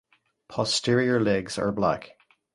Posterior 0.49 1.19
legs 1.19 1.59
are 1.59 1.71
black. 1.71 2.17